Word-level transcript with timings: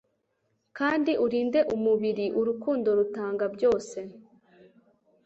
kandi 0.77 1.11
urinde 1.25 1.59
umubiri. 1.75 2.25
urukundo 2.39 2.87
rutanga 2.99 3.45
byose 3.55 3.99